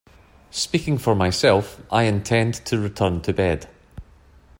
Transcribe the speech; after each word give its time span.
Speaking 0.49 0.97
for 0.97 1.13
myself, 1.13 1.79
I 1.91 2.05
intend 2.05 2.55
to 2.65 2.79
return 2.79 3.21
to 3.21 3.33
bed. 3.33 3.69